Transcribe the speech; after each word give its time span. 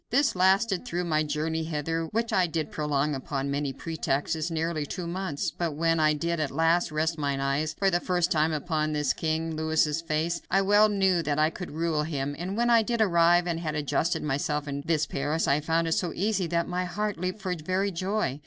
This 0.09 0.35
lasted 0.35 0.83
through 0.83 1.03
my 1.03 1.21
journey 1.21 1.63
hither, 1.63 2.05
which 2.05 2.33
I 2.33 2.47
did 2.47 2.71
prolong 2.71 3.13
upon 3.13 3.51
many 3.51 3.71
pretexts, 3.71 4.49
nearly 4.49 4.83
two 4.83 5.05
months, 5.05 5.51
but 5.51 5.75
when 5.75 5.99
I 5.99 6.13
did 6.13 6.39
at 6.39 6.49
last 6.49 6.91
rest 6.91 7.19
mine 7.19 7.39
eyes 7.39 7.75
for 7.77 7.91
the 7.91 7.99
first 7.99 8.31
time 8.31 8.51
upon 8.51 8.93
this 8.93 9.13
King 9.13 9.55
Louis's 9.55 10.01
face, 10.01 10.41
I 10.49 10.63
well 10.63 10.89
knew 10.89 11.21
that 11.21 11.37
I 11.37 11.51
could 11.51 11.69
rule 11.69 12.01
him, 12.01 12.35
and 12.39 12.57
when 12.57 12.71
I 12.71 12.81
did 12.81 12.99
arrive, 12.99 13.45
and 13.45 13.59
had 13.59 13.75
adjusted 13.75 14.23
myself 14.23 14.67
in 14.67 14.81
this 14.87 15.05
Paris, 15.05 15.47
I 15.47 15.59
found 15.59 15.87
it 15.87 15.91
so 15.91 16.11
easy 16.15 16.47
that 16.47 16.67
my 16.67 16.85
heart 16.85 17.19
leaped 17.19 17.39
for 17.43 17.53
very 17.53 17.91
joy. 17.91 18.39